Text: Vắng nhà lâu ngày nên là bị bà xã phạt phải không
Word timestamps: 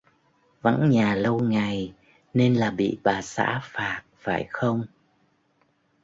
Vắng 0.61 0.89
nhà 0.89 1.15
lâu 1.15 1.39
ngày 1.39 1.93
nên 2.33 2.55
là 2.55 2.71
bị 2.71 2.97
bà 3.03 3.21
xã 3.21 3.59
phạt 3.63 4.03
phải 4.17 4.45
không 4.49 4.85